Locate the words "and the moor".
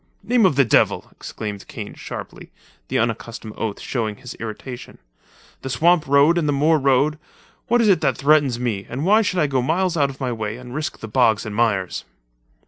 6.39-6.79